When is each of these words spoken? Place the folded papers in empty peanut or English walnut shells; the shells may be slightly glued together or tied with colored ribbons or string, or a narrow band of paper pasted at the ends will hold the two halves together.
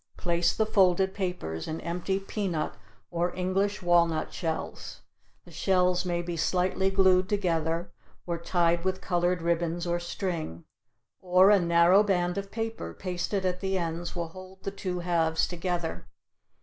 Place 0.17 0.57
the 0.57 0.65
folded 0.65 1.13
papers 1.13 1.67
in 1.67 1.79
empty 1.81 2.19
peanut 2.19 2.73
or 3.11 3.35
English 3.35 3.83
walnut 3.83 4.33
shells; 4.33 5.01
the 5.45 5.51
shells 5.51 6.05
may 6.05 6.23
be 6.23 6.35
slightly 6.35 6.89
glued 6.89 7.29
together 7.29 7.91
or 8.25 8.39
tied 8.39 8.83
with 8.83 8.99
colored 8.99 9.43
ribbons 9.43 9.85
or 9.85 9.99
string, 9.99 10.65
or 11.21 11.51
a 11.51 11.59
narrow 11.59 12.01
band 12.01 12.39
of 12.39 12.49
paper 12.49 12.95
pasted 12.95 13.45
at 13.45 13.59
the 13.59 13.77
ends 13.77 14.15
will 14.15 14.29
hold 14.29 14.63
the 14.63 14.71
two 14.71 15.01
halves 15.01 15.47
together. 15.47 16.07